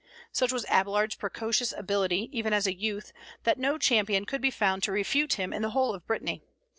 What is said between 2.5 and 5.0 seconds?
as a youth, that no champion could be found to